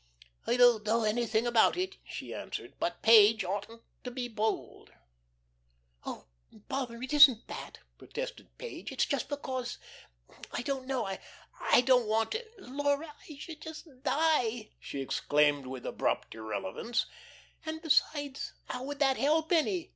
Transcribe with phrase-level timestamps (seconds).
[0.47, 2.73] "I don't know anything about it," she answered.
[2.79, 4.91] "But Page oughtn't to be bold."
[6.03, 8.85] "Oh, bother; it isn't that," protested Page.
[8.89, 9.77] "But it's just because
[10.51, 15.85] I don't know, I don't want to Laura, I should just die," she exclaimed with
[15.85, 17.05] abrupt irrelevance,
[17.63, 19.89] "and besides, how would that help any?"